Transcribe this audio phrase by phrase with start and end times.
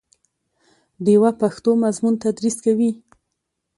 [1.05, 2.91] ډیوه پښتو مضمون تدریس کوي